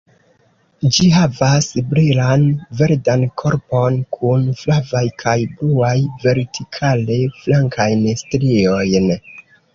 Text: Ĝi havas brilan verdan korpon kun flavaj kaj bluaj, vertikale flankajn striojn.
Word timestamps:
Ĝi 0.95 1.09
havas 1.15 1.67
brilan 1.91 2.45
verdan 2.79 3.25
korpon 3.41 3.99
kun 4.17 4.49
flavaj 4.63 5.03
kaj 5.25 5.37
bluaj, 5.61 5.93
vertikale 6.25 7.21
flankajn 7.39 8.05
striojn. 8.25 9.09